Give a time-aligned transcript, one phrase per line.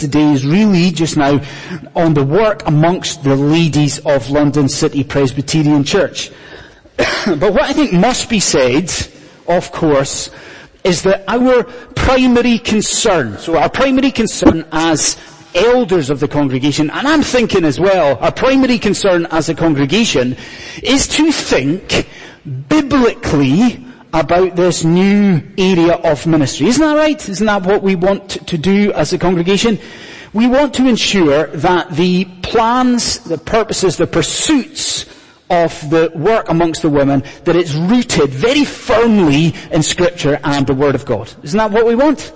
[0.00, 1.40] today is really just now
[1.94, 6.30] on the work amongst the ladies of London City Presbyterian Church.
[6.96, 8.90] but what I think must be said,
[9.46, 10.30] of course,
[10.82, 15.18] is that our primary concern, so our primary concern as
[15.54, 20.36] elders of the congregation, and I'm thinking as well, our primary concern as a congregation
[20.82, 22.08] is to think
[22.68, 26.66] biblically about this new area of ministry.
[26.66, 27.28] Isn't that right?
[27.28, 29.78] Isn't that what we want to do as a congregation?
[30.32, 35.06] We want to ensure that the plans, the purposes, the pursuits
[35.50, 40.74] of the work amongst the women, that it's rooted very firmly in scripture and the
[40.74, 41.32] word of God.
[41.42, 42.32] Isn't that what we want?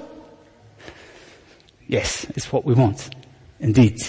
[1.87, 3.15] Yes, it's what we want.
[3.61, 4.03] Indeed.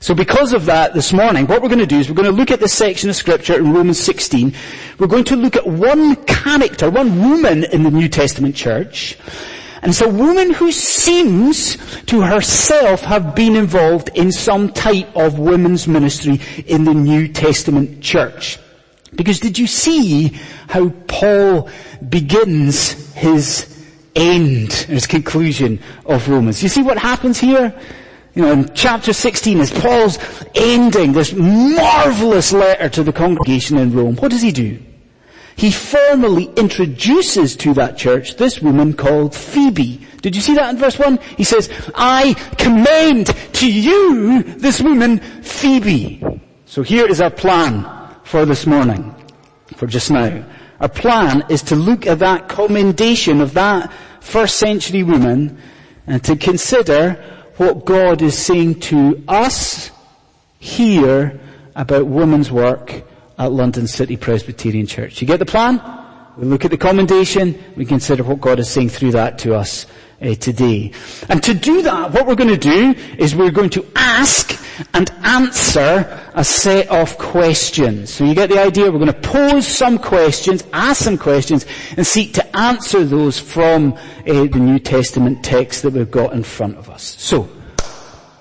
[0.00, 2.36] So because of that, this morning, what we're going to do is we're going to
[2.36, 4.54] look at this section of scripture in Romans 16.
[4.98, 9.18] We're going to look at one character, one woman in the New Testament church.
[9.82, 15.38] And it's a woman who seems to herself have been involved in some type of
[15.38, 18.58] women's ministry in the New Testament church.
[19.14, 20.28] Because did you see
[20.68, 21.70] how Paul
[22.08, 23.84] begins his
[24.14, 26.62] end, his conclusion of Romans?
[26.62, 27.74] You see what happens here?
[28.38, 30.16] You know, in chapter 16, as Paul's
[30.54, 34.80] ending this marvelous letter to the congregation in Rome, what does he do?
[35.56, 40.06] He formally introduces to that church this woman called Phoebe.
[40.22, 41.18] Did you see that in verse 1?
[41.36, 46.22] He says, I commend to you this woman Phoebe.
[46.64, 47.84] So here is our plan
[48.22, 49.16] for this morning,
[49.74, 50.44] for just now.
[50.78, 55.60] Our plan is to look at that commendation of that first century woman
[56.06, 59.90] and to consider what God is saying to us
[60.58, 61.38] here
[61.74, 63.02] about women's work
[63.38, 65.20] at London City Presbyterian Church.
[65.20, 65.80] You get the plan?
[66.36, 69.86] We look at the commendation, we consider what God is saying through that to us
[70.22, 70.92] uh, today.
[71.28, 74.56] And to do that, what we're going to do is we're going to ask
[74.94, 78.12] and answer a set of questions.
[78.12, 78.90] So you get the idea?
[78.90, 81.66] We're going to pose some questions, ask some questions,
[81.96, 86.44] and seek to answer those from uh, the New Testament text that we've got in
[86.44, 87.16] front of us.
[87.18, 87.48] So,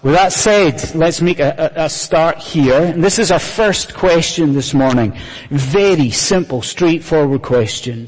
[0.08, 2.82] with that said, let's make a, a, a, start here.
[2.82, 5.18] And this is our first question this morning.
[5.50, 8.08] Very simple, straightforward question.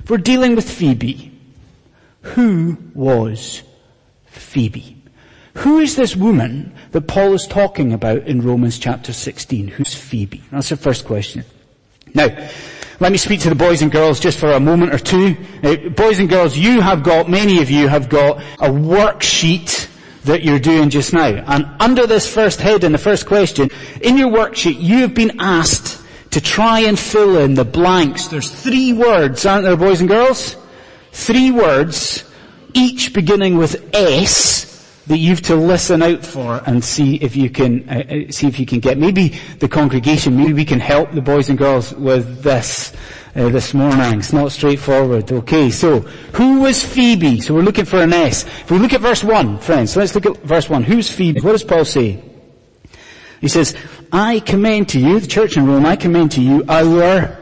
[0.00, 1.32] If we're dealing with Phoebe,
[2.20, 3.62] who was
[4.26, 4.98] Phoebe?
[5.54, 9.68] Who is this woman that Paul is talking about in Romans chapter 16?
[9.68, 10.42] Who's Phoebe?
[10.50, 11.42] That's the first question.
[12.12, 12.28] Now,
[13.00, 15.38] let me speak to the boys and girls just for a moment or two.
[15.62, 19.88] Now, boys and girls, you have got, many of you have got a worksheet
[20.24, 21.26] that you're doing just now.
[21.46, 23.70] And under this first head and the first question,
[24.00, 28.26] in your worksheet, you have been asked to try and fill in the blanks.
[28.26, 30.56] There's three words, aren't there, boys and girls?
[31.12, 32.24] Three words,
[32.72, 34.73] each beginning with S,
[35.06, 38.58] that you've to listen out for and see if you can, uh, uh see if
[38.58, 38.96] you can get.
[38.98, 39.28] Maybe
[39.58, 42.92] the congregation, maybe we can help the boys and girls with this
[43.36, 44.18] uh, this morning.
[44.18, 45.30] It's not straightforward.
[45.30, 47.40] Okay, so who was Phoebe?
[47.40, 48.44] So we're looking for an S.
[48.44, 50.84] If we look at verse 1, friends, so let's look at verse 1.
[50.84, 51.40] Who's Phoebe?
[51.40, 52.22] What does Paul say?
[53.40, 53.76] He says,
[54.10, 57.36] I commend to you, the church in Rome, I commend to you our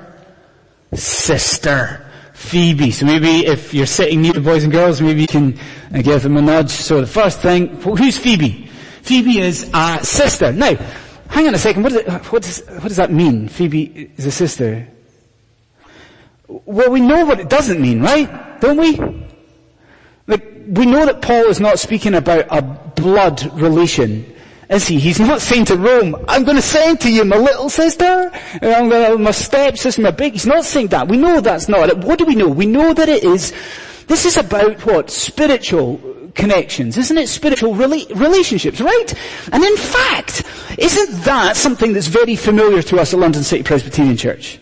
[0.95, 2.02] sister.
[2.43, 2.91] Phoebe.
[2.91, 5.59] So maybe if you're sitting near the boys and girls, maybe you can
[5.95, 6.71] uh, give them a nudge.
[6.71, 8.67] So the first thing, who's Phoebe?
[9.03, 10.53] Phoebe is a sister.
[10.53, 10.75] Now,
[11.29, 13.49] hang on a second, what it, what does, what does that mean?
[13.49, 14.89] Phoebe is a sister.
[16.49, 18.61] Well, we know what it doesn't mean, right?
[18.61, 18.99] Don't we?
[20.27, 24.32] Like, we know that Paul is not speaking about a blood relation,
[24.73, 24.99] is he?
[24.99, 28.75] He's not saying to Rome, I'm going to send to you my little sister, uh,
[28.77, 31.09] I'm going to, my stepsister, my big, he's not saying that.
[31.09, 31.99] We know that's not it.
[31.99, 32.49] What do we know?
[32.49, 33.53] We know that it is,
[34.07, 35.11] this is about what?
[35.11, 36.01] Spiritual
[36.35, 37.29] connections, isn't it?
[37.29, 39.15] Spiritual rela- relationships, right?
[39.53, 40.45] And in fact,
[40.79, 44.59] isn't that something that's very familiar to us at London City Presbyterian Church?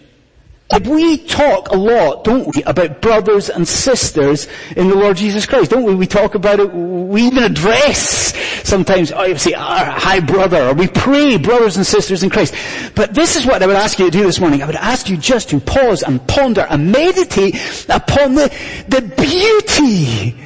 [0.78, 5.72] We talk a lot, don't we, about brothers and sisters in the Lord Jesus Christ,
[5.72, 5.96] don't we?
[5.96, 8.36] We talk about it, we even address
[8.66, 12.54] sometimes, oh, I say, our high brother, or we pray brothers and sisters in Christ.
[12.94, 14.62] But this is what I would ask you to do this morning.
[14.62, 17.56] I would ask you just to pause and ponder and meditate
[17.88, 18.48] upon the,
[18.86, 20.36] the beauty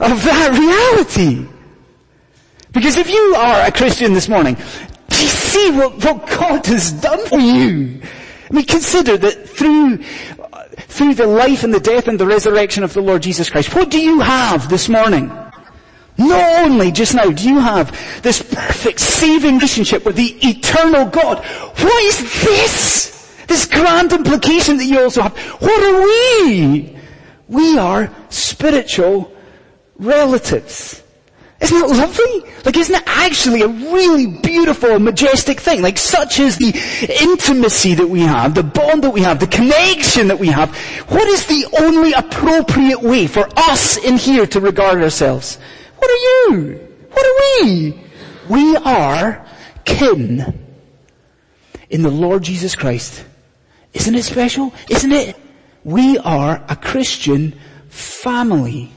[0.00, 1.46] of that reality.
[2.72, 6.92] Because if you are a Christian this morning, do you see what, what God has
[6.92, 8.00] done for you?
[8.48, 10.00] I mean, consider that through,
[10.52, 13.74] uh, through the life and the death and the resurrection of the Lord Jesus Christ,
[13.74, 15.28] what do you have this morning?
[16.18, 21.44] Not only just now do you have this perfect saving relationship with the eternal God,
[21.44, 23.44] what is this?
[23.46, 25.36] This grand implication that you also have.
[25.36, 26.96] What are we?
[27.48, 29.32] We are spiritual
[29.96, 31.02] relatives.
[31.58, 32.52] Isn't that lovely?
[32.64, 35.80] Like isn't it actually a really beautiful, majestic thing?
[35.80, 36.68] Like such is the
[37.22, 40.76] intimacy that we have, the bond that we have, the connection that we have.
[41.08, 45.58] What is the only appropriate way for us in here to regard ourselves?
[45.96, 46.88] What are you?
[47.10, 48.00] What are we?
[48.50, 49.46] We are
[49.86, 50.60] kin
[51.88, 53.24] in the Lord Jesus Christ.
[53.94, 54.74] Isn't it special?
[54.90, 55.36] Isn't it?
[55.84, 57.58] We are a Christian
[57.88, 58.92] family.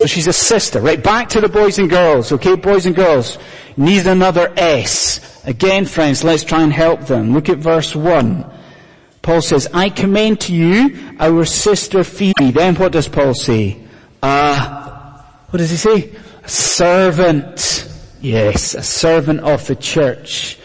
[0.00, 1.02] So she's a sister, right?
[1.02, 2.54] Back to the boys and girls, okay?
[2.54, 3.38] Boys and girls.
[3.76, 5.44] Need another S.
[5.46, 7.32] Again, friends, let's try and help them.
[7.32, 8.52] Look at verse 1.
[9.22, 12.52] Paul says, I commend to you our sister Phoebe.
[12.52, 13.82] Then what does Paul say?
[14.22, 16.14] Uh, what does he say?
[16.44, 17.90] A servant.
[18.20, 20.58] Yes, a servant of the church.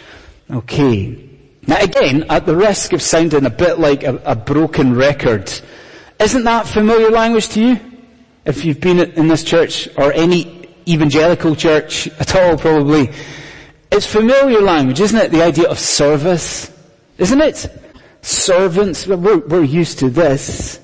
[0.50, 1.30] Okay.
[1.68, 5.52] Now again, at the risk of sounding a bit like a, a broken record,
[6.20, 7.91] isn't that familiar language to you?
[8.46, 13.12] If you've been in this church or any evangelical church at all probably,
[13.92, 15.32] it's familiar language, isn't it?
[15.32, 16.72] The idea of service,
[17.18, 17.68] isn't it?
[18.22, 20.80] Servants, we're, we're used to this.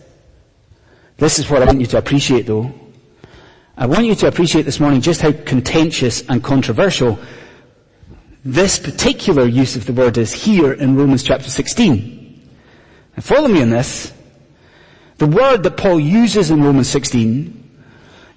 [1.18, 2.72] This is what I want you to appreciate though.
[3.76, 7.20] I want you to appreciate this morning just how contentious and controversial
[8.44, 12.50] this particular use of the word is here in Romans chapter 16.
[13.16, 14.14] And follow me on this.
[15.18, 17.82] The word that Paul uses in Romans 16,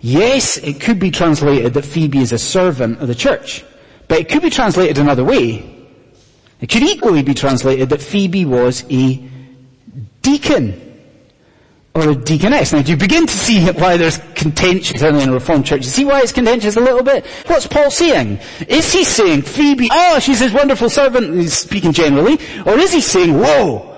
[0.01, 3.65] yes, it could be translated that Phoebe is a servant of the church,
[4.09, 5.77] but it could be translated another way.
[6.61, 9.29] It could equally be translated that Phoebe was a
[10.23, 10.91] deacon
[11.95, 12.73] or a deaconess.
[12.73, 15.83] Now do you begin to see why there's contention certainly in a Reformed church?
[15.83, 17.27] You see why it's contentious a little bit?
[17.47, 18.39] What's Paul saying?
[18.69, 23.01] Is he saying Phoebe, oh she's his wonderful servant, he's speaking generally, or is he
[23.01, 23.90] saying, whoa,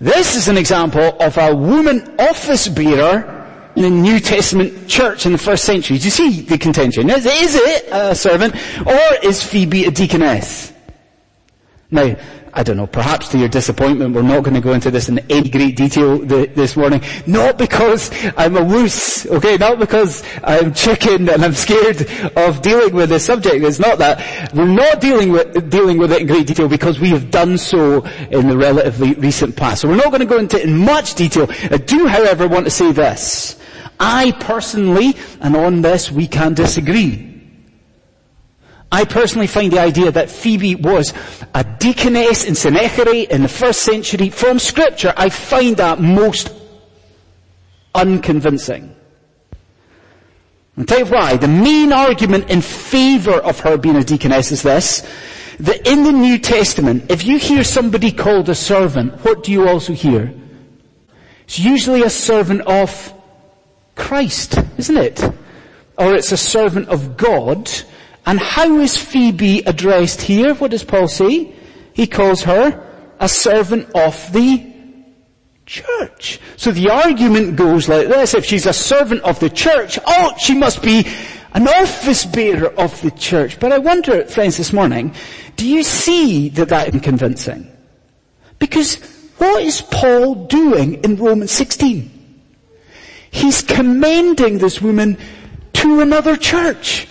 [0.00, 5.32] this is an example of a woman office bearer in the New Testament church in
[5.32, 5.98] the first century.
[5.98, 7.10] Do you see the contention?
[7.10, 8.54] Is, it a servant
[8.86, 10.72] or is Phoebe a deaconess?
[11.90, 12.16] Now,
[12.56, 15.18] I don't know, perhaps to your disappointment, we're not going to go into this in
[15.28, 17.02] any great detail th- this morning.
[17.26, 19.58] Not because I'm a wuss, okay?
[19.58, 23.62] Not because I'm chicken and I'm scared of dealing with this subject.
[23.62, 24.54] It's not that.
[24.54, 28.02] We're not dealing with, dealing with it in great detail because we have done so
[28.30, 29.82] in the relatively recent past.
[29.82, 31.48] So we're not going to go into it in much detail.
[31.70, 33.60] I do, however, want to say this.
[34.00, 37.35] I personally, and on this we can disagree.
[38.90, 41.12] I personally find the idea that Phoebe was
[41.54, 46.52] a deaconess in Cenchreae in the first century from scripture, I find that most
[47.94, 48.94] unconvincing.
[50.78, 51.36] I'll tell you why.
[51.36, 55.08] The main argument in favor of her being a deaconess is this,
[55.60, 59.66] that in the New Testament, if you hear somebody called a servant, what do you
[59.66, 60.32] also hear?
[61.44, 63.14] It's usually a servant of
[63.94, 65.22] Christ, isn't it?
[65.96, 67.70] Or it's a servant of God
[68.26, 70.54] and how is Phoebe addressed here?
[70.54, 71.54] What does Paul say?
[71.94, 72.82] He calls her
[73.20, 74.74] a servant of the
[75.64, 76.40] church.
[76.56, 80.54] So the argument goes like this, if she's a servant of the church, oh, she
[80.54, 81.06] must be
[81.54, 83.58] an office bearer of the church.
[83.60, 85.14] But I wonder, friends, this morning,
[85.56, 87.70] do you see that that is convincing?
[88.58, 88.96] Because
[89.38, 92.10] what is Paul doing in Romans 16?
[93.30, 95.18] He's commending this woman
[95.74, 97.06] to another church.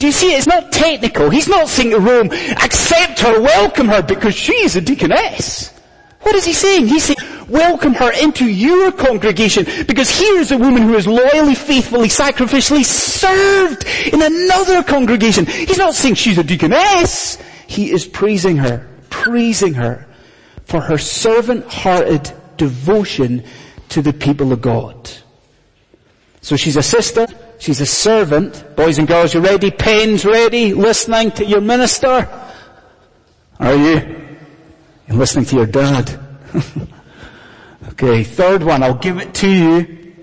[0.00, 1.28] Do you see, it's not technical.
[1.28, 5.74] He's not saying to Rome, accept her, welcome her, because she is a deaconess.
[6.22, 6.86] What is he saying?
[6.86, 7.18] He's saying,
[7.50, 12.82] welcome her into your congregation, because here is a woman who has loyally, faithfully, sacrificially
[12.82, 15.44] served in another congregation.
[15.44, 17.36] He's not saying she's a deaconess.
[17.66, 20.06] He is praising her, praising her
[20.64, 23.44] for her servant-hearted devotion
[23.90, 25.10] to the people of God.
[26.40, 27.26] So she's a sister,
[27.60, 28.74] She's a servant.
[28.74, 29.70] Boys and girls, you ready?
[29.70, 30.72] Pens ready?
[30.72, 32.26] Listening to your minister?
[33.60, 34.38] Are you?
[35.06, 36.18] You're listening to your dad.
[37.88, 40.14] okay, third one, I'll give it to you.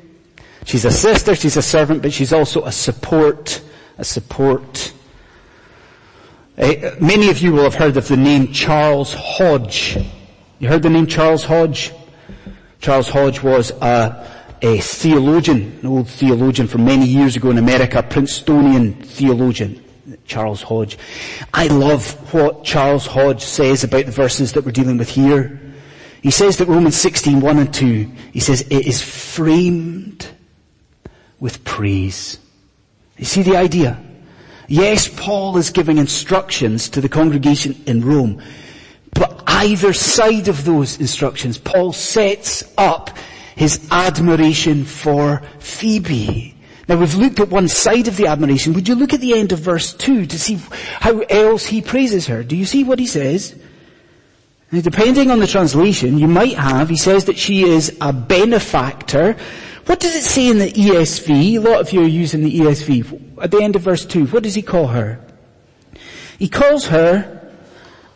[0.65, 3.61] She's a sister, she's a servant, but she's also a support.
[3.99, 4.91] A support.
[6.57, 9.99] Uh, many of you will have heard of the name Charles Hodge.
[10.57, 11.93] You heard the name Charles Hodge?
[12.79, 18.01] Charles Hodge was a a theologian, an old theologian from many years ago in America,
[18.03, 19.83] Princetonian theologian,
[20.25, 20.97] Charles Hodge.
[21.53, 25.61] I love what Charles Hodge says about the verses that we're dealing with here.
[26.21, 30.27] He says that Romans 16, 1 and 2, he says it is framed
[31.39, 32.39] with praise.
[33.17, 34.03] You see the idea?
[34.67, 38.41] Yes, Paul is giving instructions to the congregation in Rome,
[39.13, 43.17] but either side of those instructions, Paul sets up
[43.57, 46.55] his admiration for Phoebe.
[46.87, 48.73] Now we've looked at one side of the admiration.
[48.73, 50.59] Would you look at the end of verse 2 to see
[50.99, 52.43] how else he praises her?
[52.43, 53.59] Do you see what he says?
[54.71, 59.35] Now depending on the translation, you might have, he says that she is a benefactor.
[59.87, 61.55] What does it say in the ESV?
[61.55, 63.41] A lot of you are using the ESV.
[63.41, 65.19] At the end of verse 2, what does he call her?
[66.37, 67.51] He calls her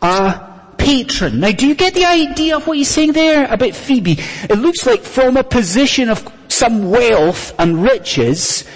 [0.00, 0.51] a
[0.82, 1.40] patron.
[1.40, 4.16] Now do you get the idea of what he's saying there about Phoebe?
[4.18, 8.68] It looks like from a position of some wealth and riches,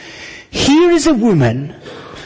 [0.51, 1.75] here is a woman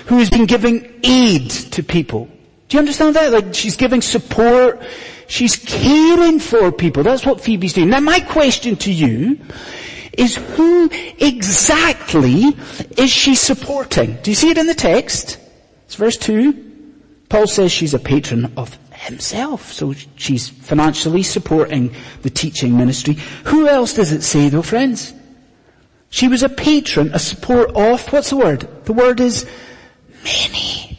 [0.06, 2.28] who has been giving aid to people.
[2.68, 3.32] Do you understand that?
[3.32, 4.82] Like she's giving support,
[5.26, 7.02] she's caring for people.
[7.02, 7.90] That's what Phoebe's doing.
[7.90, 9.40] Now my question to you
[10.12, 12.44] is who exactly
[12.96, 14.18] is she supporting?
[14.22, 15.38] Do you see it in the text?
[15.86, 16.68] It's verse 2.
[17.28, 19.72] Paul says she's a patron of himself.
[19.72, 23.14] So she's financially supporting the teaching ministry.
[23.44, 25.14] Who else does it say though, friends?
[26.10, 28.68] She was a patron, a support of, what's the word?
[28.84, 29.48] The word is
[30.24, 30.98] many.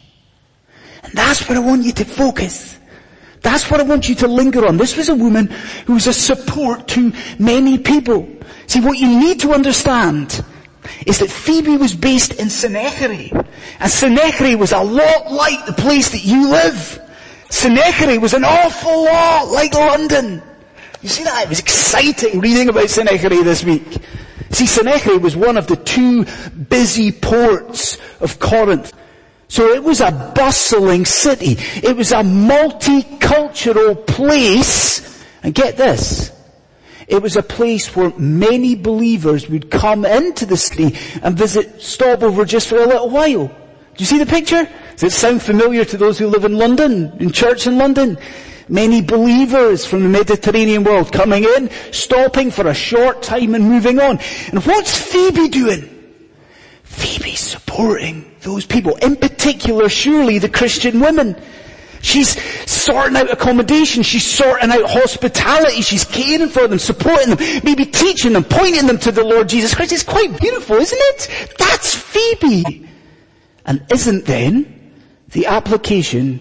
[1.04, 2.78] And that's what I want you to focus.
[3.42, 4.78] That's what I want you to linger on.
[4.78, 5.48] This was a woman
[5.86, 8.28] who was a support to many people.
[8.66, 10.44] See, what you need to understand
[11.06, 13.32] is that Phoebe was based in Cenchreae.
[13.32, 17.01] And Cenchreae was a lot like the place that you live.
[17.52, 20.42] Cenchreae was an awful lot like London.
[21.02, 21.44] You see that?
[21.44, 23.86] It was exciting reading about Cenchreae this week.
[24.50, 28.94] See, Cenchreae was one of the two busy ports of Corinth.
[29.48, 31.56] So it was a bustling city.
[31.86, 35.22] It was a multicultural place.
[35.42, 36.32] And get this.
[37.06, 42.22] It was a place where many believers would come into the city and visit, stop
[42.22, 43.48] over just for a little while.
[43.48, 44.66] Do you see the picture?
[44.92, 48.18] Does it sound familiar to those who live in London, in church in London?
[48.68, 54.00] Many believers from the Mediterranean world coming in, stopping for a short time and moving
[54.00, 54.18] on.
[54.48, 55.88] And what's Phoebe doing?
[56.84, 61.36] Phoebe's supporting those people, in particular surely the Christian women.
[62.02, 67.84] She's sorting out accommodation, she's sorting out hospitality, she's caring for them, supporting them, maybe
[67.84, 69.92] teaching them, pointing them to the Lord Jesus Christ.
[69.92, 71.54] It's quite beautiful, isn't it?
[71.58, 72.88] That's Phoebe.
[73.64, 74.81] And isn't then
[75.32, 76.40] the application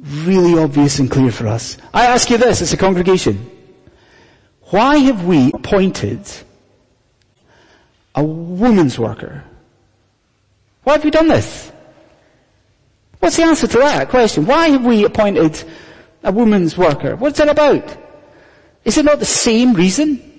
[0.00, 1.76] really obvious and clear for us.
[1.92, 3.50] I ask you this as a congregation.
[4.70, 6.20] Why have we appointed
[8.14, 9.44] a woman's worker?
[10.84, 11.70] Why have we done this?
[13.18, 14.46] What's the answer to that question?
[14.46, 15.62] Why have we appointed
[16.22, 17.16] a woman's worker?
[17.16, 17.96] What's it about?
[18.84, 20.29] Is it not the same reason?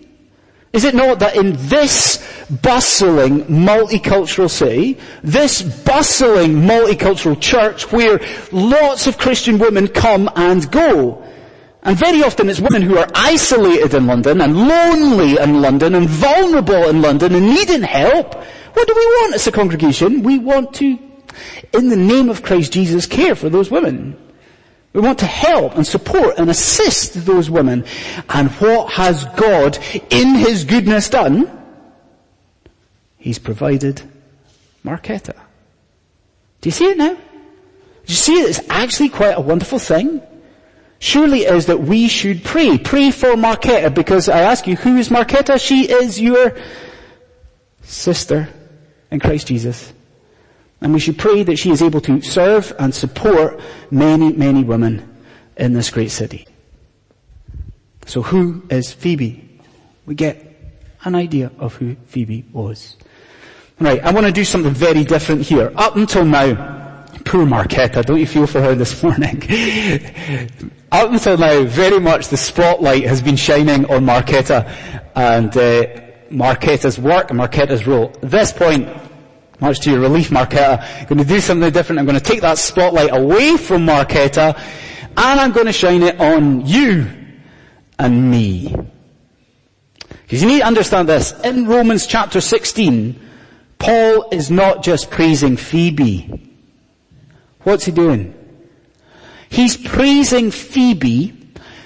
[0.73, 2.25] Is it not that in this
[2.61, 8.21] bustling multicultural city, this bustling multicultural church where
[8.53, 11.23] lots of Christian women come and go,
[11.83, 16.07] and very often it's women who are isolated in London and lonely in London and
[16.07, 18.35] vulnerable in London and needing help.
[18.35, 20.23] What do we want as a congregation?
[20.23, 20.97] We want to,
[21.73, 24.15] in the name of Christ Jesus, care for those women.
[24.93, 27.85] We want to help and support and assist those women.
[28.29, 29.77] And what has God
[30.09, 31.49] in His goodness done?
[33.17, 34.01] He's provided
[34.83, 35.35] Marketa.
[36.59, 37.13] Do you see it now?
[37.13, 37.21] Do
[38.07, 38.49] you see it?
[38.49, 40.21] It's actually quite a wonderful thing.
[40.99, 42.77] Surely it is that we should pray.
[42.77, 45.59] Pray for Marketa because I ask you, who is Marketa?
[45.59, 46.55] She is your
[47.81, 48.49] sister
[49.09, 49.93] in Christ Jesus.
[50.81, 53.59] And we should pray that she is able to serve and support
[53.91, 55.07] many, many women
[55.57, 56.47] in this great city.
[58.07, 59.47] So who is Phoebe?
[60.05, 60.47] We get
[61.03, 62.97] an idea of who Phoebe was.
[63.79, 65.71] Right, I want to do something very different here.
[65.75, 69.41] Up until now, poor Marketa, don't you feel for her this morning?
[70.91, 74.69] Up until now, very much the spotlight has been shining on Marketa
[75.15, 75.85] and uh,
[76.29, 78.11] Marketa's work and Marketa's role.
[78.21, 78.87] At this point,
[79.61, 80.81] much to your relief, Marketa.
[80.81, 81.99] I'm going to do something different.
[81.99, 84.57] I'm going to take that spotlight away from Marketa
[85.17, 87.07] and I'm going to shine it on you
[87.99, 88.75] and me.
[90.23, 91.33] Because you need to understand this.
[91.43, 93.19] In Romans chapter 16,
[93.77, 96.57] Paul is not just praising Phoebe.
[97.61, 98.33] What's he doing?
[99.49, 101.37] He's praising Phoebe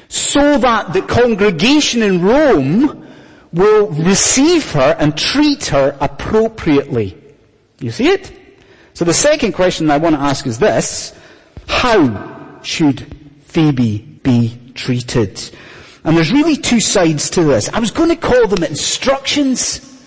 [0.08, 3.08] so that the congregation in Rome
[3.52, 7.25] will receive her and treat her appropriately.
[7.86, 8.32] You see it?
[8.96, 11.14] So the second question I want to ask is this.
[11.68, 13.06] How should
[13.44, 15.40] Phoebe be treated?
[16.04, 17.70] And there's really two sides to this.
[17.70, 20.02] I was going to call them instructions,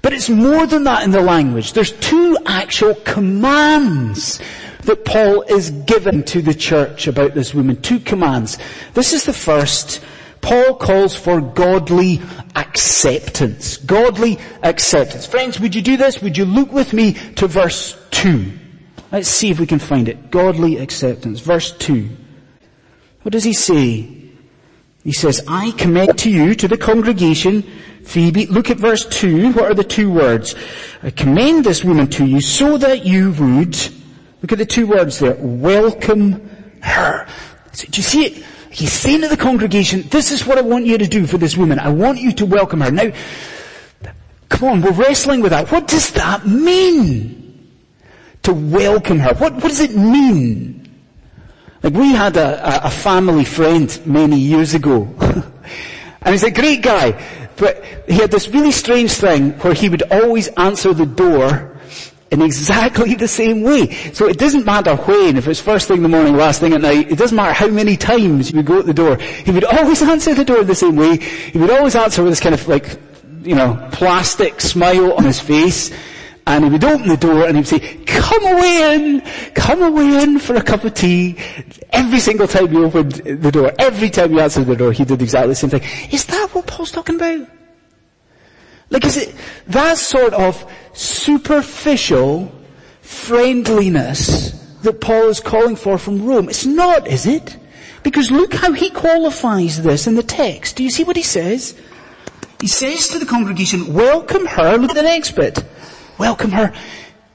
[0.00, 1.74] but it's more than that in the language.
[1.74, 4.40] There's two actual commands
[4.84, 7.76] that Paul is giving to the church about this woman.
[7.82, 8.56] Two commands.
[8.94, 10.02] This is the first
[10.42, 12.20] Paul calls for godly
[12.54, 13.78] acceptance.
[13.78, 15.24] Godly acceptance.
[15.24, 16.20] Friends, would you do this?
[16.20, 18.52] Would you look with me to verse 2?
[19.10, 20.30] Let's see if we can find it.
[20.30, 21.40] Godly acceptance.
[21.40, 22.10] Verse 2.
[23.22, 24.22] What does he say?
[25.04, 27.62] He says, I commend to you, to the congregation,
[28.04, 29.52] Phoebe, look at verse 2.
[29.52, 30.54] What are the two words?
[31.02, 33.76] I commend this woman to you so that you would,
[34.42, 36.50] look at the two words there, welcome
[36.82, 37.26] her.
[37.74, 38.44] Do you see it?
[38.72, 41.58] He's saying to the congregation, this is what I want you to do for this
[41.58, 41.78] woman.
[41.78, 42.90] I want you to welcome her.
[42.90, 43.12] Now,
[44.48, 45.70] come on, we're wrestling with that.
[45.70, 47.38] What does that mean?
[48.44, 49.34] To welcome her.
[49.34, 50.90] What, what does it mean?
[51.82, 55.02] Like we had a, a, a family friend many years ago.
[56.22, 57.22] and he's a great guy.
[57.56, 61.71] But he had this really strange thing where he would always answer the door
[62.32, 63.90] in exactly the same way.
[64.14, 66.80] So it doesn't matter when, if it's first thing in the morning, last thing at
[66.80, 69.18] night, it doesn't matter how many times you would go at the door.
[69.18, 71.18] He would always answer the door the same way.
[71.18, 72.98] He would always answer with this kind of like,
[73.42, 75.92] you know, plastic smile on his face.
[76.46, 79.20] And he would open the door and he'd say, come away in,
[79.54, 81.36] come away in for a cup of tea.
[81.90, 85.20] Every single time he opened the door, every time he answered the door, he did
[85.20, 85.82] exactly the same thing.
[86.10, 87.46] Is that what Paul's talking about?
[88.92, 89.34] Like is it
[89.68, 92.52] that sort of superficial
[93.00, 94.50] friendliness
[94.82, 96.50] that Paul is calling for from Rome?
[96.50, 97.56] It's not, is it?
[98.02, 100.76] Because look how he qualifies this in the text.
[100.76, 101.74] Do you see what he says?
[102.60, 105.64] He says to the congregation, welcome her, look at the next bit.
[106.18, 106.74] Welcome her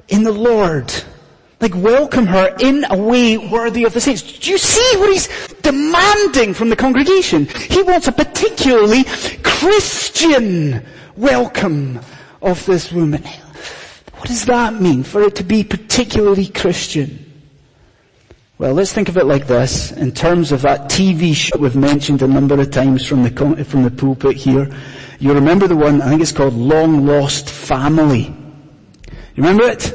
[0.10, 0.94] in the Lord.
[1.60, 4.22] Like welcome her in a way worthy of the saints.
[4.22, 5.28] Do you see what he's
[5.64, 7.48] demanding from the congregation?
[7.48, 9.06] He wants a particularly
[9.42, 10.86] Christian
[11.18, 12.00] welcome
[12.42, 13.24] of this woman.
[14.14, 17.24] What does that mean for it to be particularly Christian?
[18.60, 22.22] Well, let's think of it like this, in terms of that TV show we've mentioned
[22.22, 24.72] a number of times from the, from the pulpit here.
[25.20, 28.34] You remember the one, I think it's called Long Lost Family.
[29.36, 29.94] You remember it?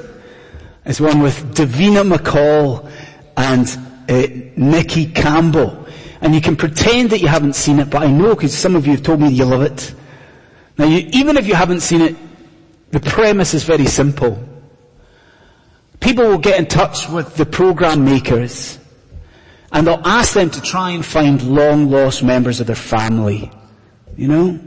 [0.84, 2.90] It's one with Davina McCall
[3.36, 3.68] and
[4.08, 5.86] uh, Nicky Campbell.
[6.20, 8.86] And you can pretend that you haven't seen it, but I know because some of
[8.86, 9.94] you have told me you love it.
[10.82, 12.16] Now you, even if you haven't seen it,
[12.90, 14.36] the premise is very simple.
[16.00, 18.80] People will get in touch with the program makers
[19.70, 23.48] and they'll ask them to try and find long lost members of their family.
[24.16, 24.60] You know?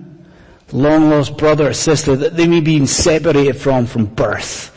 [0.72, 4.72] long lost brother or sister that they may be separated from from birth.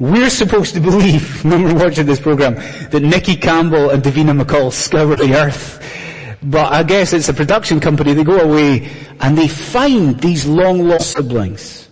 [0.00, 2.56] We're supposed to believe, when we're watching this program,
[2.90, 5.99] that Nicky Campbell and Davina McCall scour the earth.
[6.42, 10.88] But I guess it's a production company, they go away and they find these long
[10.88, 11.88] lost siblings.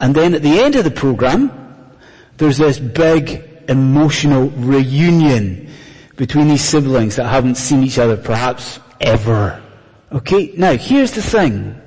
[0.00, 1.50] And then at the end of the program,
[2.36, 5.70] there's this big emotional reunion
[6.16, 9.62] between these siblings that haven't seen each other perhaps ever.
[10.12, 11.80] Okay, now here's the thing.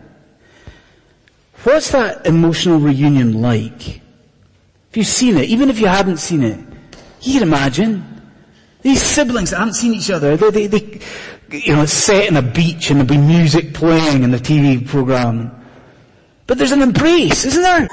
[1.64, 4.02] What's that emotional reunion like?
[4.90, 6.60] If you've seen it, even if you haven't seen it,
[7.22, 8.11] you can imagine.
[8.82, 11.00] These siblings that haven't seen each other, they, they, they,
[11.58, 14.86] you know, it's set in a beach and there'll be music playing in the TV
[14.86, 15.52] program.
[16.48, 17.88] But there's an embrace, isn't there?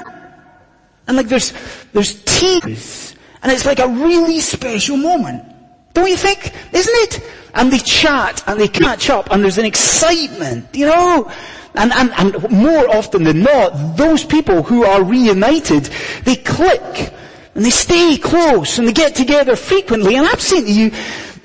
[1.07, 1.53] And like there's,
[1.93, 3.15] there's tears.
[3.41, 5.43] And it's like a really special moment.
[5.93, 6.53] Don't you think?
[6.73, 7.31] Isn't it?
[7.53, 11.31] And they chat and they catch up and there's an excitement, you know?
[11.75, 15.85] And, and, and more often than not, those people who are reunited,
[16.25, 17.13] they click
[17.55, 20.15] and they stay close and they get together frequently.
[20.15, 20.91] And I'm saying to you,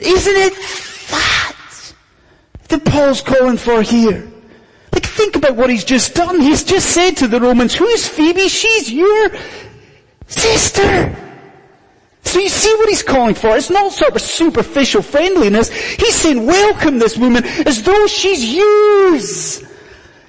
[0.01, 0.55] isn't it
[1.11, 1.57] that
[2.69, 4.31] that Paul's calling for here?
[4.93, 6.41] Like think about what he's just done.
[6.41, 8.49] He's just said to the Romans, who's Phoebe?
[8.49, 9.31] She's your
[10.27, 11.17] sister.
[12.23, 13.57] So you see what he's calling for.
[13.57, 15.71] It's not sort of superficial friendliness.
[15.71, 19.63] He's saying welcome this woman as though she's yours.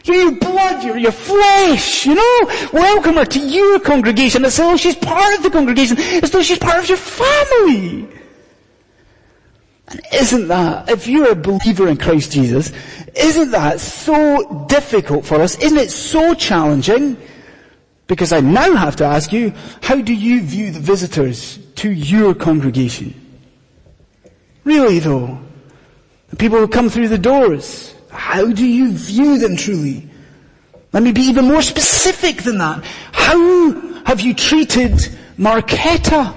[0.05, 2.69] You're your blood, your flesh, you know?
[2.71, 6.59] Welcome her to your congregation as though she's part of the congregation, as though she's
[6.59, 8.07] part of your family.
[9.87, 12.71] And isn't that, if you're a believer in Christ Jesus,
[13.15, 15.57] isn't that so difficult for us?
[15.57, 17.17] Isn't it so challenging?
[18.05, 22.35] Because I now have to ask you, how do you view the visitors to your
[22.35, 23.19] congregation?
[24.63, 25.39] Really though?
[26.29, 30.09] The people who come through the doors, how do you view them truly?
[30.93, 32.83] Let me be even more specific than that.
[33.11, 33.71] How
[34.05, 34.93] have you treated
[35.37, 36.33] Marquetta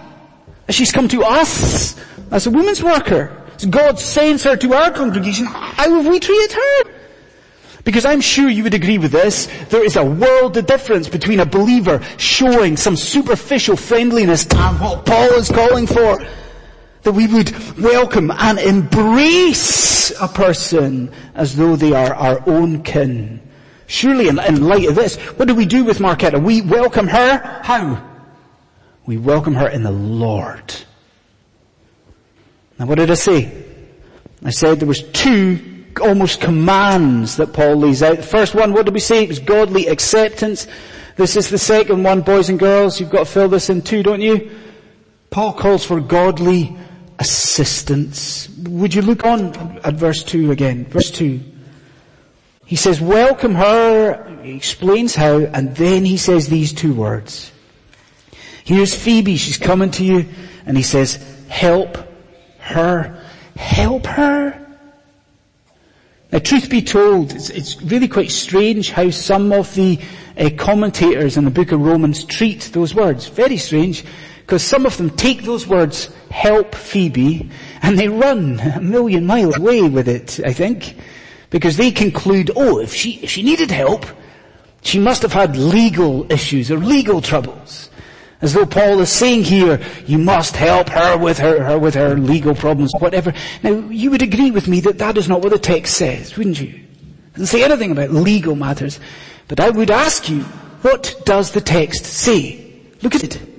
[0.67, 1.97] as she's come to us
[2.31, 3.35] as a women's worker?
[3.57, 6.91] As God sends her to our congregation, how have we treated her?
[7.85, 11.41] Because I'm sure you would agree with this, there is a world of difference between
[11.41, 16.19] a believer showing some superficial friendliness and what Paul is calling for
[17.03, 23.41] that we would welcome and embrace a person as though they are our own kin.
[23.87, 26.43] Surely in, in light of this, what do we do with Marquetta?
[26.43, 28.05] We welcome her, how?
[29.07, 30.75] We welcome her in the Lord.
[32.79, 33.65] Now what did I say?
[34.45, 38.19] I said there was two almost commands that Paul lays out.
[38.19, 39.25] The first one, what did we say?
[39.25, 40.67] It was godly acceptance.
[41.17, 43.01] This is the second one, boys and girls.
[43.01, 44.51] You've got to fill this in too, don't you?
[45.31, 46.77] Paul calls for godly
[47.19, 48.49] assistance.
[48.65, 50.85] Would you look on at verse 2 again?
[50.87, 51.41] Verse 2.
[52.65, 57.51] He says, welcome her, he explains how, and then he says these two words.
[58.63, 60.27] Here's Phoebe, she's coming to you,
[60.67, 61.17] and he says,
[61.49, 61.97] help
[62.59, 63.25] her.
[63.57, 64.67] Help her.
[66.31, 69.99] Now truth be told, it's, it's really quite strange how some of the
[70.37, 73.29] uh, commentators in the book of Romans treat those words.
[73.29, 74.05] Very strange.
[74.49, 77.51] Because some of them take those words, help Phoebe,
[77.83, 80.97] and they run a million miles away with it, I think.
[81.51, 84.07] Because they conclude, oh, if she, if she needed help,
[84.81, 87.91] she must have had legal issues or legal troubles.
[88.41, 92.17] As though Paul is saying here, you must help her with her, her with her
[92.17, 93.35] legal problems, whatever.
[93.63, 96.59] Now, you would agree with me that that is not what the text says, wouldn't
[96.59, 96.69] you?
[96.69, 98.99] It doesn't say anything about legal matters.
[99.47, 100.41] But I would ask you,
[100.81, 102.65] what does the text say?
[103.03, 103.58] Look at it.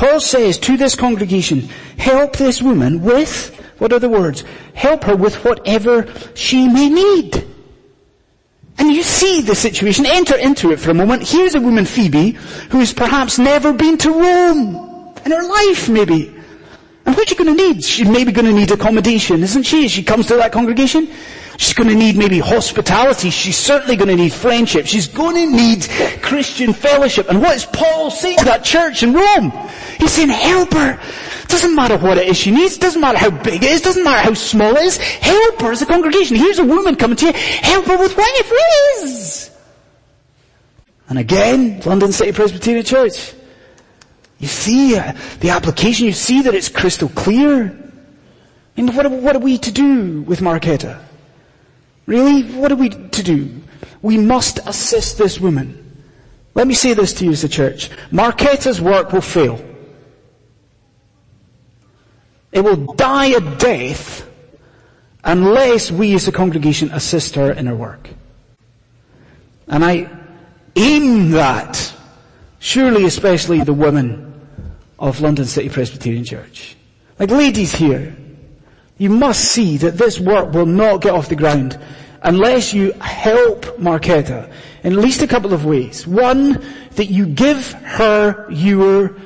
[0.00, 4.44] Paul says to this congregation, help this woman with, what are the words?
[4.72, 7.46] Help her with whatever she may need.
[8.78, 11.28] And you see the situation, enter into it for a moment.
[11.28, 12.30] Here's a woman, Phoebe,
[12.70, 16.34] who has perhaps never been to Rome in her life, maybe.
[17.04, 17.84] And what's she going to need?
[17.84, 21.10] She's maybe going to need accommodation, isn't she, as she comes to that congregation?
[21.60, 23.28] She's going to need maybe hospitality.
[23.28, 24.86] She's certainly going to need friendship.
[24.86, 25.86] She's going to need
[26.22, 27.28] Christian fellowship.
[27.28, 29.52] And what is Paul saying to that church in Rome?
[29.98, 30.98] He's saying, help her.
[31.48, 32.78] Doesn't matter what it is she needs.
[32.78, 33.82] Doesn't matter how big it is.
[33.82, 34.96] Doesn't matter how small it is.
[34.96, 36.38] Help her as a congregation.
[36.38, 37.32] Here's a woman coming to you.
[37.34, 39.50] Help her with whatever it is.
[41.10, 43.34] And again, London City Presbyterian Church.
[44.38, 46.06] You see uh, the application.
[46.06, 47.78] You see that it's crystal clear.
[48.78, 51.09] And what, what are we to do with Marquetta?
[52.10, 52.42] Really?
[52.42, 53.62] What are we to do?
[54.02, 56.02] We must assist this woman.
[56.56, 57.88] Let me say this to you as a church.
[58.10, 59.64] Marquetta's work will fail.
[62.50, 64.28] It will die a death
[65.22, 68.08] unless we as a congregation assist her in her work.
[69.68, 70.10] And I
[70.74, 71.94] aim that,
[72.58, 74.48] surely especially the women
[74.98, 76.76] of London City Presbyterian Church.
[77.20, 78.16] Like ladies here,
[78.98, 81.78] you must see that this work will not get off the ground
[82.22, 84.50] unless you help Marquetta
[84.82, 86.06] in at least a couple of ways.
[86.06, 86.64] One,
[86.96, 89.16] that you give her your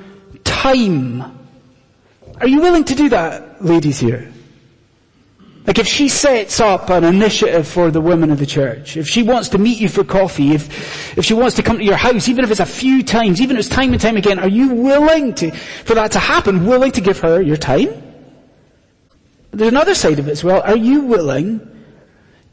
[0.45, 1.23] time.
[2.41, 4.31] Are you willing to do that, ladies here?
[5.67, 9.23] Like if she sets up an initiative for the women of the church, if she
[9.23, 12.29] wants to meet you for coffee, if, if she wants to come to your house,
[12.29, 14.75] even if it's a few times, even if it's time and time again, are you
[14.75, 17.89] willing to, for that to happen, willing to give her your time?
[19.53, 20.61] There's another side of it as well.
[20.61, 21.74] Are you willing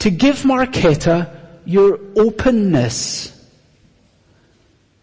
[0.02, 1.30] to give Marquetta
[1.64, 3.38] your openness?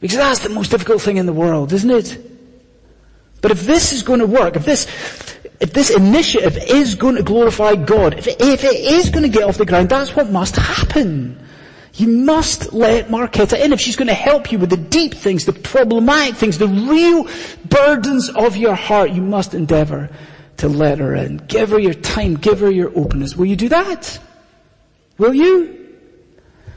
[0.00, 2.18] Because that's the most difficult thing in the world, isn't it?
[3.40, 4.86] But if this is going to work, if this,
[5.60, 9.28] if this initiative is going to glorify God, if it, if it is going to
[9.28, 11.44] get off the ground, that's what must happen.
[11.94, 15.44] You must let Marquetta in if she's going to help you with the deep things,
[15.44, 17.28] the problematic things, the real
[17.64, 19.10] burdens of your heart.
[19.10, 20.10] You must endeavor
[20.58, 21.38] to let her in.
[21.38, 23.36] Give her your time, give her your openness.
[23.36, 24.18] Will you do that?
[25.18, 25.74] Will you?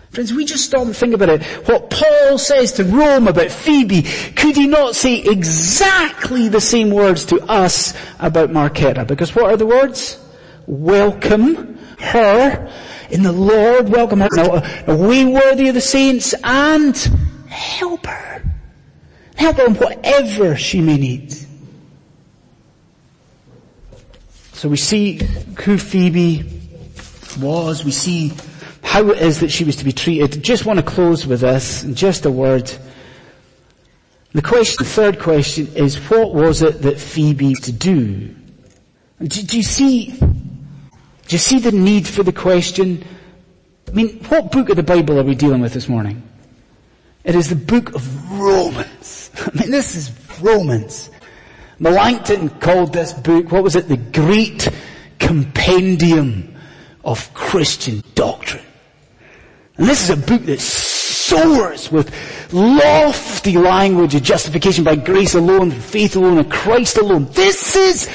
[0.10, 1.44] Friends, we just stop and think about it.
[1.68, 4.02] What Paul says to Rome about Phoebe,
[4.36, 9.08] could he not say exactly the same words to us about Marquetta?
[9.08, 10.20] Because what are the words?
[10.68, 12.70] Welcome her
[13.10, 14.30] in the Lord, welcome her.
[14.34, 16.98] Now, we worthy of the saints and
[17.48, 18.44] help her.
[19.38, 21.34] Help her in whatever she may need.
[24.54, 25.22] So we see
[25.64, 26.61] who Phoebe
[27.42, 28.34] was, we see
[28.84, 30.44] how it is that she was to be treated.
[30.44, 32.72] Just want to close with this, just a word.
[34.34, 38.36] The question, the third question is, what was it that Phoebe to do?
[39.20, 43.04] Do, do you see, do you see the need for the question?
[43.88, 46.24] I mean, what book of the Bible are we dealing with this morning?
[47.24, 49.30] It is the book of Romans.
[49.38, 51.10] I mean, this is Romans.
[51.80, 54.70] Melanchthon called this book, what was it, the great
[55.20, 56.56] compendium
[57.04, 58.64] of Christian doctrine.
[59.78, 62.14] And this is a book that soars with
[62.54, 67.28] lofty language of justification by grace alone, faith alone, and Christ alone.
[67.32, 68.10] This is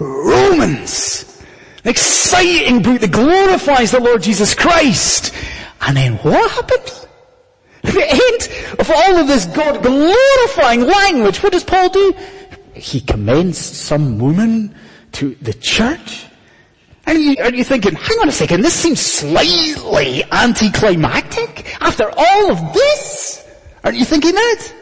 [0.00, 1.42] Romans.
[1.84, 5.34] An exciting book that glorifies the Lord Jesus Christ.
[5.82, 7.08] And then what happened?
[7.84, 12.14] At the end of all of this God glorifying language, what does Paul do?
[12.74, 14.74] He commends some woman
[15.12, 16.26] to the church.
[17.06, 22.52] And you, are you thinking, hang on a second, this seems slightly anticlimactic after all
[22.52, 23.46] of this?
[23.82, 24.72] Aren't you thinking that?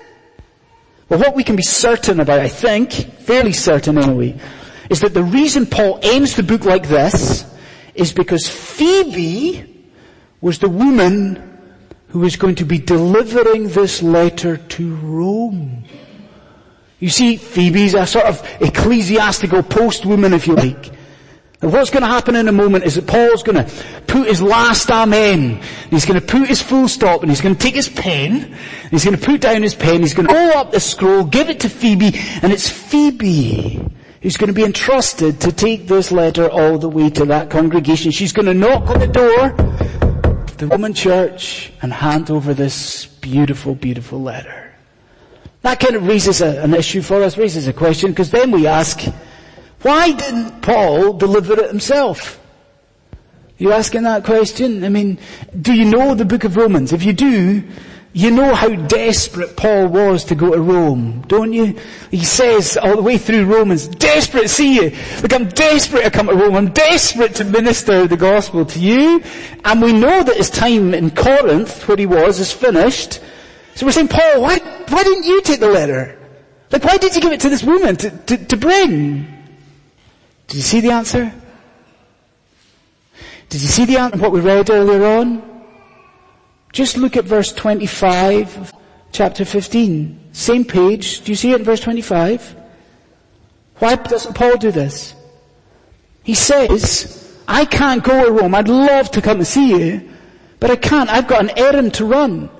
[1.08, 4.38] Well, what we can be certain about, I think, fairly certain anyway,
[4.88, 7.44] is that the reason Paul ends the book like this
[7.94, 9.90] is because Phoebe
[10.40, 11.58] was the woman
[12.08, 15.84] who was going to be delivering this letter to Rome.
[16.98, 20.92] You see, Phoebe's a sort of ecclesiastical postwoman, if you like.
[21.62, 23.72] And what's going to happen in a moment is that Paul's going to
[24.08, 25.62] put his last amen.
[25.90, 28.56] He's going to put his full stop and he's going to take his pen.
[28.90, 30.00] He's going to put down his pen.
[30.00, 33.80] He's going to roll up the scroll, give it to Phoebe, and it's Phoebe
[34.22, 38.12] who's going to be entrusted to take this letter all the way to that congregation.
[38.12, 43.06] She's going to knock on the door of the Roman church and hand over this
[43.06, 44.72] beautiful, beautiful letter.
[45.62, 48.66] That kind of raises a, an issue for us, raises a question, because then we
[48.66, 49.00] ask,
[49.82, 52.38] why didn't Paul deliver it himself?
[53.58, 54.84] You're asking that question?
[54.84, 55.18] I mean,
[55.60, 56.92] do you know the book of Romans?
[56.92, 57.62] If you do,
[58.12, 61.78] you know how desperate Paul was to go to Rome, don't you?
[62.10, 64.96] He says all the way through Romans, desperate to see you.
[65.22, 66.54] Look, I'm desperate to come to Rome.
[66.54, 69.22] I'm desperate to minister the gospel to you.
[69.64, 73.20] And we know that his time in Corinth, where he was, is finished.
[73.74, 76.18] So we're saying, Paul, why, why didn't you take the letter?
[76.70, 79.41] Like, why did you give it to this woman to, to, to bring?
[80.52, 81.32] Did you see the answer?
[83.48, 85.42] Did you see the answer, what we read earlier on?
[86.74, 88.72] Just look at verse 25 of
[89.12, 90.20] chapter 15.
[90.32, 91.22] Same page.
[91.22, 92.54] Do you see it in verse 25?
[93.78, 95.14] Why doesn't Paul do this?
[96.22, 98.54] He says, I can't go to Rome.
[98.54, 100.10] I'd love to come and see you,
[100.60, 101.08] but I can't.
[101.08, 102.50] I've got an errand to run.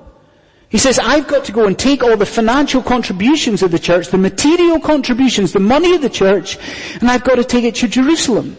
[0.72, 4.08] He says, I've got to go and take all the financial contributions of the church,
[4.08, 6.56] the material contributions, the money of the church,
[6.98, 8.56] and I've got to take it to Jerusalem.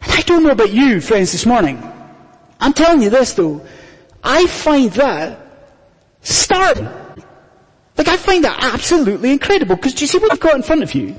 [0.00, 1.76] And I don't know about you, friends, this morning.
[2.58, 3.60] I'm telling you this though.
[4.24, 5.38] I find that
[6.22, 6.88] startling.
[7.98, 10.82] Like I find that absolutely incredible because do you see what I've got in front
[10.82, 11.14] of you?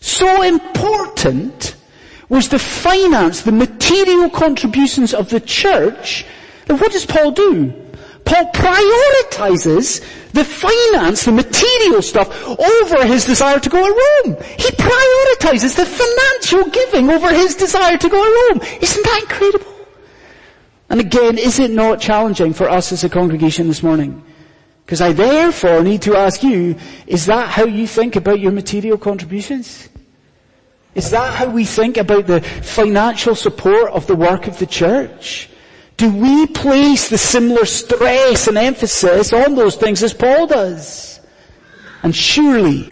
[0.00, 1.76] So important
[2.28, 6.26] was the finance, the material contributions of the church.
[6.68, 7.85] And what does Paul do?
[8.26, 14.36] Paul prioritizes the finance, the material stuff over his desire to go to Rome.
[14.58, 18.68] He prioritizes the financial giving over his desire to go to Rome.
[18.82, 19.72] Isn't that incredible?
[20.90, 24.22] And again, is it not challenging for us as a congregation this morning?
[24.84, 28.98] Because I therefore need to ask you, is that how you think about your material
[28.98, 29.88] contributions?
[30.94, 35.48] Is that how we think about the financial support of the work of the church?
[35.96, 41.20] Do we place the similar stress and emphasis on those things as Paul does?
[42.02, 42.90] And surely,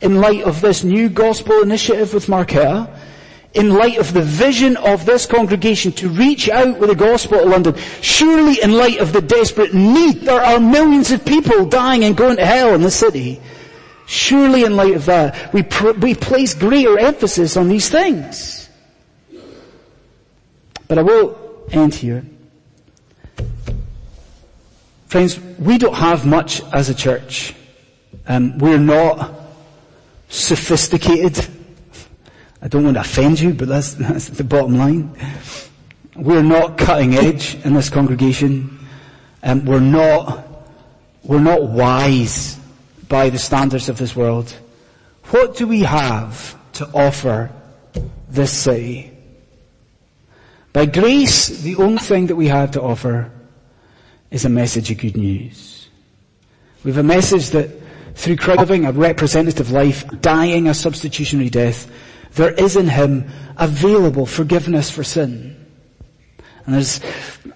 [0.00, 2.90] in light of this new gospel initiative with Marquette,
[3.54, 7.44] in light of the vision of this congregation to reach out with the gospel to
[7.44, 12.16] London, surely in light of the desperate need, there are millions of people dying and
[12.16, 13.40] going to hell in the city.
[14.06, 18.68] Surely in light of that, we, pr- we place greater emphasis on these things.
[20.86, 21.38] But I will
[21.72, 22.24] end here.
[25.14, 27.54] Friends, we don't have much as a church.
[28.26, 29.30] Um, we're not
[30.28, 31.38] sophisticated
[32.64, 35.14] I don't want to offend you, but that's, that's the bottom line.
[36.16, 38.78] We're not cutting edge in this congregation.
[39.42, 40.46] Um, we're not,
[41.22, 42.58] we're not wise
[43.06, 44.56] by the standards of this world.
[45.24, 47.52] What do we have to offer
[48.30, 49.12] this city?
[50.72, 53.30] By grace, the only thing that we have to offer
[54.30, 55.88] is a message of good news.
[56.82, 57.70] We have a message that
[58.14, 61.90] through Christ living a representative life, dying a substitutionary death,
[62.32, 65.56] there is in Him available forgiveness for sin.
[66.66, 67.00] And there's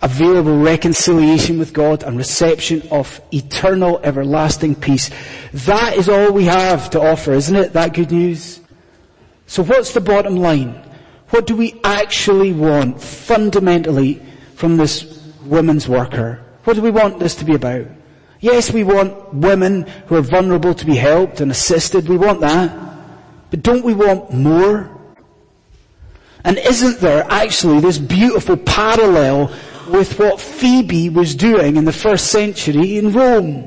[0.03, 5.11] available reconciliation with God and reception of eternal everlasting peace.
[5.53, 7.73] That is all we have to offer, isn't it?
[7.73, 8.61] That good news?
[9.47, 10.85] So what's the bottom line?
[11.31, 14.23] What do we actually want fundamentally
[14.55, 16.45] from this women's worker?
[16.69, 17.87] What do we want this to be about?
[18.41, 22.07] Yes, we want women who are vulnerable to be helped and assisted.
[22.07, 22.71] We want that.
[23.49, 24.91] But don't we want more?
[26.45, 29.51] And isn't there actually this beautiful parallel
[29.89, 33.67] with what Phoebe was doing in the first century in Rome?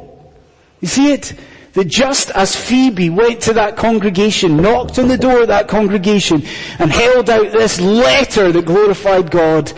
[0.80, 1.34] You see it?
[1.74, 6.44] That just as Phoebe went to that congregation, knocked on the door of that congregation,
[6.78, 9.74] and held out this letter that glorified God,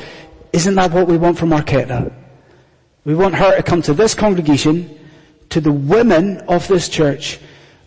[0.51, 2.12] isn't that what we want from Marquetta?
[3.05, 4.97] We want her to come to this congregation,
[5.49, 7.39] to the women of this church,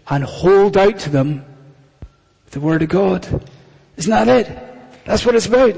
[0.08, 1.44] and hold out to them
[2.50, 3.26] the Word of God.
[3.96, 5.04] Isn't that it?
[5.04, 5.74] That's what it's about.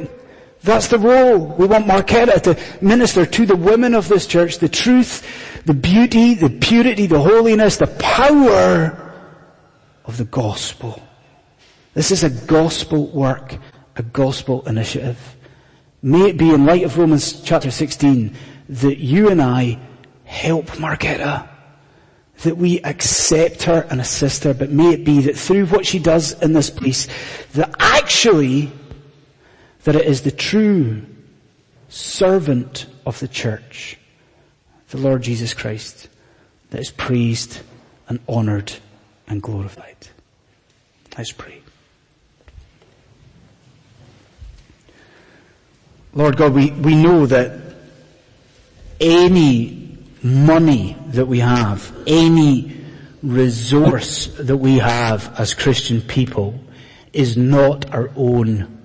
[0.62, 1.38] That's the role.
[1.38, 5.24] We want Marquetta to minister to the women of this church the truth,
[5.66, 9.12] the beauty, the purity, the holiness, the power
[10.04, 11.00] of the gospel.
[11.94, 13.56] This is a gospel work,
[13.96, 15.36] a gospel initiative.
[16.02, 18.34] May it be in light of Romans chapter 16
[18.68, 19.78] that you and I
[20.24, 21.48] help Marquetta,
[22.42, 25.98] that we accept her and assist her, but may it be that through what she
[25.98, 27.08] does in this place,
[27.54, 28.70] that actually
[29.84, 31.04] that it is the true
[31.88, 33.98] servant of the church,
[34.90, 36.08] the Lord Jesus Christ,
[36.70, 37.60] that is praised
[38.08, 38.72] and honored
[39.26, 40.08] and glorified.
[41.16, 41.62] Let's pray.
[46.12, 47.67] Lord God, we, we know that
[49.00, 52.80] any money that we have, any
[53.22, 56.58] resource that we have as Christian people
[57.12, 58.78] is not our own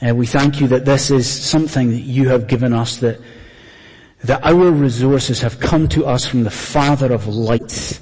[0.00, 3.20] uh, we thank you that this is something that you have given us that,
[4.22, 8.00] that our resources have come to us from the Father of lights.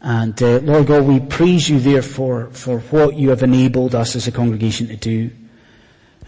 [0.00, 4.26] And uh, Lord God, we praise you therefore for what you have enabled us as
[4.26, 5.30] a congregation to do.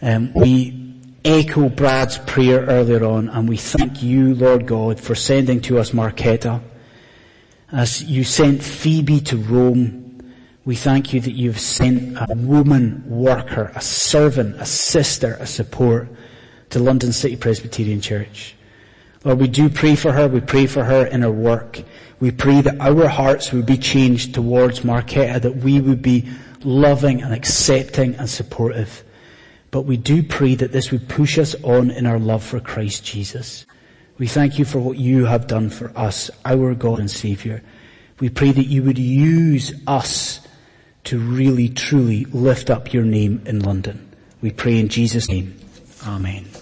[0.01, 0.84] Um, we
[1.25, 5.93] echo Brad's prayer earlier on and we thank you, Lord God, for sending to us
[5.93, 6.61] Marquetta.
[7.73, 10.23] As you sent Phoebe to Rome,
[10.67, 16.09] we thank you that you've sent a woman worker, a servant, a sister, a support
[16.71, 18.55] to London City Presbyterian Church.
[19.25, 20.29] Lord, we do pray for her.
[20.29, 21.83] We pray for her in her work.
[22.21, 26.29] We pray that our hearts would be changed towards Marquetta, that we would be
[26.63, 29.05] loving and accepting and supportive.
[29.75, 33.05] But we do pray that this would push us on in our love for Christ
[33.05, 33.67] Jesus.
[34.19, 37.61] We thank you for what you have done for us, our God and Savior.
[38.21, 40.47] We pray that you would use us
[41.03, 44.15] to really truly lift up your name in London.
[44.41, 45.59] We pray in Jesus' name.
[46.07, 46.54] Amen.